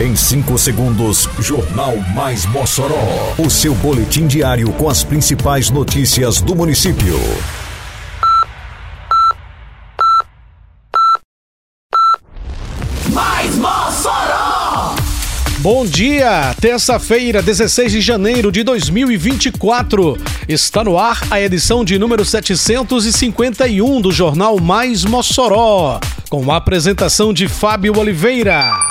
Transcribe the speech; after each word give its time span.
Em 0.00 0.16
5 0.16 0.56
segundos, 0.56 1.28
Jornal 1.38 1.94
Mais 2.14 2.46
Mossoró. 2.46 3.34
O 3.36 3.50
seu 3.50 3.74
boletim 3.74 4.26
diário 4.26 4.72
com 4.72 4.88
as 4.88 5.04
principais 5.04 5.68
notícias 5.68 6.40
do 6.40 6.56
município. 6.56 7.20
Mais 13.12 13.54
Mossoró! 13.56 14.94
Bom 15.58 15.84
dia, 15.84 16.54
terça-feira, 16.58 17.42
16 17.42 17.92
de 17.92 18.00
janeiro 18.00 18.50
de 18.50 18.62
2024. 18.62 20.16
Está 20.48 20.82
no 20.82 20.98
ar 20.98 21.20
a 21.30 21.38
edição 21.38 21.84
de 21.84 21.98
número 21.98 22.24
751 22.24 24.00
do 24.00 24.10
Jornal 24.10 24.58
Mais 24.58 25.04
Mossoró, 25.04 26.00
com 26.30 26.50
a 26.50 26.56
apresentação 26.56 27.34
de 27.34 27.46
Fábio 27.48 27.98
Oliveira. 27.98 28.89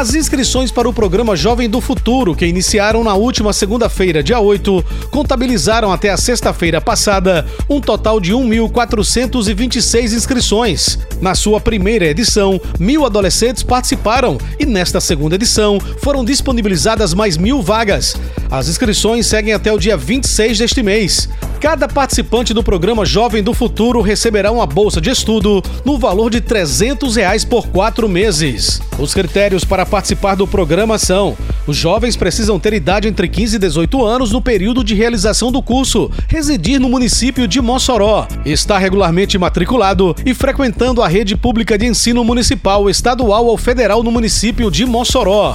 As 0.05 0.14
inscrições 0.14 0.70
para 0.70 0.86
o 0.86 0.92
programa 0.92 1.34
Jovem 1.34 1.66
do 1.66 1.80
Futuro, 1.80 2.34
que 2.34 2.44
iniciaram 2.44 3.02
na 3.02 3.14
última 3.14 3.55
segunda-feira, 3.55 4.22
dia 4.22 4.38
8, 4.38 4.84
contabilizaram 5.11 5.91
até 5.91 6.11
a 6.11 6.19
sexta-feira 6.19 6.78
passada 6.78 7.46
um 7.70 7.80
total 7.80 8.20
de 8.20 8.34
1.426 8.34 10.12
inscrições. 10.12 10.98
Na 11.22 11.34
sua 11.34 11.58
primeira 11.58 12.05
edição, 12.05 12.61
mil 12.78 13.06
adolescentes 13.06 13.62
participaram 13.62 14.36
e 14.61 14.66
nesta 14.66 15.00
segunda 15.00 15.36
edição 15.36 15.80
foram 16.02 16.22
disponibilizadas 16.22 17.14
mais 17.14 17.39
mil 17.39 17.62
vagas. 17.62 18.14
As 18.50 18.68
inscrições 18.68 19.27
seguem 19.27 19.55
até 19.55 19.72
o 19.72 19.78
dia 19.78 19.96
26 19.96 20.58
deste 20.58 20.83
mês. 20.83 21.30
Cada 21.64 21.89
participante 21.89 22.52
do 22.52 22.62
programa 22.62 23.06
Jovem 23.06 23.42
do 23.42 23.55
Futuro 23.55 24.02
receberá 24.02 24.52
uma 24.52 24.67
bolsa 24.67 25.01
de 25.01 25.08
estudo 25.08 25.62
no 25.83 25.96
valor 25.96 26.28
de 26.28 26.42
300 26.42 27.17
reais 27.17 27.42
por 27.42 27.68
quatro 27.68 28.07
meses. 28.07 28.83
Os 28.98 29.14
critérios 29.14 29.64
para 29.64 29.86
participar 29.94 30.34
do 30.34 30.44
programa 30.44 30.98
são: 30.98 31.36
os 31.68 31.77
jovens 31.77 32.16
precisam 32.16 32.58
ter 32.58 32.72
idade 32.72 33.06
entre 33.06 33.28
15 33.28 33.55
e 33.55 33.58
18 33.60 34.05
anos 34.05 34.32
no 34.32 34.42
período 34.42 34.82
de 34.82 34.92
realização 34.92 35.52
do 35.52 35.62
curso, 35.62 36.10
residir 36.27 36.80
no 36.80 36.88
município 36.88 37.46
de 37.46 37.60
Mossoró, 37.60 38.27
estar 38.44 38.78
regularmente 38.78 39.38
matriculado 39.38 40.16
e 40.27 40.34
frequentando 40.34 41.00
a 41.00 41.06
rede 41.06 41.36
pública 41.36 41.78
de 41.78 41.86
ensino 41.86 42.24
municipal, 42.24 42.90
estadual 42.90 43.46
ou 43.46 43.56
federal 43.56 44.02
no 44.02 44.10
município 44.10 44.68
de 44.68 44.84
Mossoró. 44.84 45.54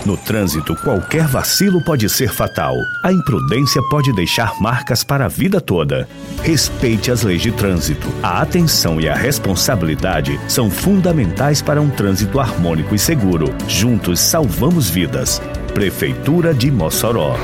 No 0.07 0.15
trânsito, 0.15 0.73
qualquer 0.73 1.27
vacilo 1.27 1.83
pode 1.83 2.07
ser 2.07 2.31
fatal. 2.31 2.77
A 3.03 3.11
imprudência 3.11 3.81
pode 3.89 4.13
deixar 4.13 4.57
marcas 4.61 5.03
para 5.03 5.25
a 5.25 5.27
vida 5.27 5.59
toda. 5.59 6.07
Respeite 6.41 7.11
as 7.11 7.23
leis 7.23 7.41
de 7.41 7.51
trânsito. 7.51 8.07
A 8.23 8.41
atenção 8.41 9.01
e 9.01 9.09
a 9.09 9.13
responsabilidade 9.13 10.39
são 10.47 10.71
fundamentais 10.71 11.61
para 11.61 11.81
um 11.81 11.89
trânsito 11.89 12.39
harmônico 12.39 12.95
e 12.95 12.99
seguro. 12.99 13.53
Juntos 13.67 14.21
salvamos 14.21 14.89
vidas. 14.89 15.41
Prefeitura 15.73 16.53
de 16.53 16.71
Mossoró. 16.71 17.35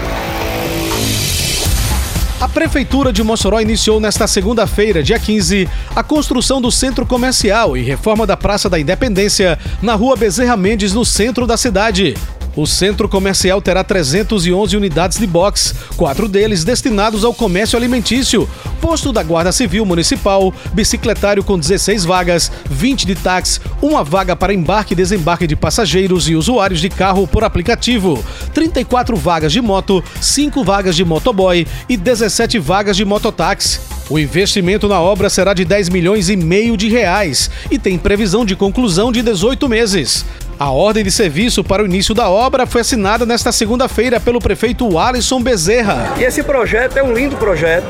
A 2.43 2.49
Prefeitura 2.49 3.13
de 3.13 3.23
Mossoró 3.23 3.61
iniciou 3.61 4.01
nesta 4.01 4.27
segunda-feira, 4.27 5.01
dia 5.01 5.17
15, 5.17 5.65
a 5.95 6.03
construção 6.03 6.59
do 6.59 6.69
centro 6.69 7.05
comercial 7.05 7.77
e 7.77 7.81
reforma 7.81 8.27
da 8.27 8.35
Praça 8.35 8.69
da 8.69 8.77
Independência, 8.77 9.57
na 9.81 9.95
rua 9.95 10.17
Bezerra 10.17 10.57
Mendes, 10.57 10.91
no 10.93 11.05
centro 11.05 11.47
da 11.47 11.55
cidade. 11.55 12.15
O 12.55 12.67
centro 12.67 13.09
comercial 13.09 13.59
terá 13.61 13.83
311 13.83 14.77
unidades 14.77 15.17
de 15.17 15.25
box, 15.25 15.73
quatro 15.97 16.27
deles 16.27 16.63
destinados 16.63 17.23
ao 17.23 17.33
comércio 17.33 17.75
alimentício, 17.75 18.47
posto 18.79 19.11
da 19.11 19.23
Guarda 19.23 19.51
Civil 19.51 19.83
Municipal, 19.85 20.53
bicicletário 20.71 21.43
com 21.43 21.57
16 21.57 22.05
vagas, 22.05 22.51
20 22.69 23.07
de 23.07 23.15
táxi, 23.15 23.59
uma 23.81 24.03
vaga 24.03 24.35
para 24.35 24.53
embarque 24.53 24.93
e 24.93 24.95
desembarque 24.95 25.47
de 25.47 25.55
passageiros 25.55 26.29
e 26.29 26.35
usuários 26.35 26.79
de 26.79 26.89
carro 26.89 27.25
por 27.25 27.43
aplicativo, 27.43 28.23
34 28.53 29.15
vagas 29.15 29.51
de 29.51 29.59
moto, 29.59 30.03
5 30.21 30.63
vagas 30.63 30.95
de 30.95 31.03
motoboy 31.03 31.65
e 31.89 31.97
17 31.97 32.59
vagas 32.59 32.95
de 32.95 33.03
mototáxi. 33.03 33.79
O 34.09 34.19
investimento 34.19 34.87
na 34.87 34.99
obra 34.99 35.29
será 35.29 35.53
de 35.53 35.65
10 35.65 35.89
milhões 35.89 36.29
e 36.29 36.35
meio 36.35 36.77
de 36.77 36.87
reais 36.87 37.49
e 37.71 37.79
tem 37.79 37.97
previsão 37.97 38.45
de 38.45 38.55
conclusão 38.55 39.11
de 39.11 39.23
18 39.23 39.67
meses. 39.67 40.25
A 40.59 40.69
ordem 40.69 41.03
de 41.03 41.11
serviço 41.11 41.63
para 41.63 41.81
o 41.81 41.85
início 41.85 42.13
da 42.13 42.29
obra 42.29 42.65
foi 42.65 42.81
assinada 42.81 43.25
nesta 43.25 43.51
segunda-feira 43.51 44.19
pelo 44.19 44.39
prefeito 44.39 44.97
Alisson 44.97 45.41
Bezerra. 45.41 46.13
E 46.17 46.23
esse 46.23 46.43
projeto 46.43 46.97
é 46.97 47.03
um 47.03 47.13
lindo 47.13 47.35
projeto. 47.35 47.87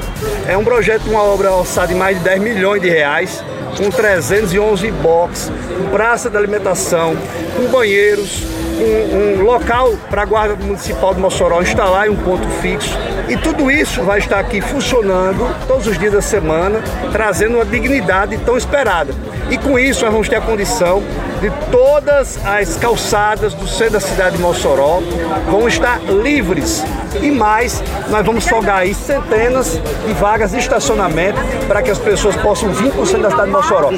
É 0.47 0.57
um 0.57 0.63
projeto, 0.63 1.09
uma 1.09 1.21
obra 1.21 1.51
orçada 1.51 1.87
de 1.87 1.95
mais 1.95 2.17
de 2.17 2.23
10 2.23 2.41
milhões 2.41 2.81
de 2.81 2.89
reais, 2.89 3.43
com 3.77 3.89
311 3.89 4.91
boxes, 4.91 5.51
praça 5.91 6.29
de 6.29 6.37
alimentação, 6.37 7.15
com 7.55 7.67
banheiros, 7.71 8.43
um, 8.79 9.41
um 9.41 9.43
local 9.43 9.93
para 10.09 10.21
a 10.21 10.25
Guarda 10.25 10.55
Municipal 10.55 11.13
de 11.13 11.19
Mossoró 11.19 11.61
instalar 11.61 12.09
um 12.09 12.15
ponto 12.15 12.47
fixo. 12.61 12.97
E 13.33 13.37
tudo 13.37 13.71
isso 13.71 14.03
vai 14.03 14.19
estar 14.19 14.37
aqui 14.37 14.61
funcionando 14.61 15.55
todos 15.67 15.87
os 15.87 15.97
dias 15.97 16.13
da 16.13 16.21
semana, 16.21 16.83
trazendo 17.11 17.55
uma 17.55 17.65
dignidade 17.65 18.37
tão 18.37 18.55
esperada. 18.55 19.11
E 19.49 19.57
com 19.57 19.79
isso 19.79 20.03
nós 20.05 20.11
vamos 20.11 20.29
ter 20.29 20.35
a 20.35 20.41
condição 20.41 21.01
de 21.41 21.49
todas 21.71 22.37
as 22.45 22.77
calçadas 22.77 23.55
do 23.55 23.67
centro 23.67 23.93
da 23.93 23.99
cidade 23.99 24.35
de 24.35 24.41
Mossoró 24.43 25.01
vão 25.49 25.67
estar 25.67 25.99
livres. 26.03 26.83
E 27.23 27.31
mais, 27.31 27.83
nós 28.07 28.23
vamos 28.23 28.47
folgar 28.47 28.81
aí 28.81 28.93
centenas 28.93 29.81
de 30.05 30.13
vagas 30.13 30.51
de 30.51 30.59
estacionamento 30.59 31.39
para 31.67 31.81
que 31.81 31.89
as 31.89 31.97
pessoas 31.97 32.35
possam 32.35 32.69
vir 32.69 32.91
para 32.91 33.01
o 33.01 33.05
centro 33.07 33.23
da 33.23 33.31
cidade 33.31 33.47
de 33.47 33.57
Mossoró. 33.57 33.93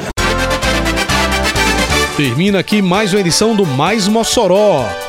Termina 2.16 2.60
aqui 2.60 2.80
mais 2.80 3.12
uma 3.12 3.20
edição 3.20 3.54
do 3.54 3.66
Mais 3.66 4.08
Mossoró, 4.08 4.82